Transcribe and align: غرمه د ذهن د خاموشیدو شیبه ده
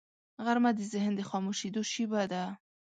غرمه 0.45 0.71
د 0.75 0.79
ذهن 0.93 1.13
د 1.15 1.21
خاموشیدو 1.29 1.81
شیبه 1.91 2.21
ده 2.31 2.43